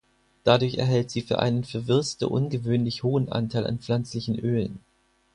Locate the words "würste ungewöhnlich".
1.87-3.03